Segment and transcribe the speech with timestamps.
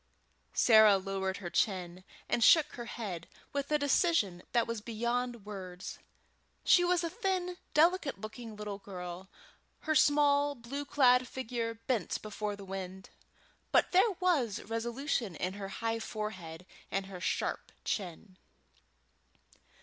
[0.55, 5.99] Sarah lowered her chin, and shook her head with a decision that was beyond words.
[6.65, 9.29] She was a thin, delicate looking little girl,
[9.81, 13.11] her small blue clad figure bent before the wind,
[13.71, 18.37] but there was resolution in her high forehead and her sharp chin.